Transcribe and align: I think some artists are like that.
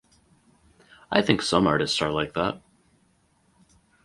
I 1.11 1.21
think 1.21 1.43
some 1.43 1.67
artists 1.67 2.01
are 2.01 2.09
like 2.11 2.33
that. 2.33 2.59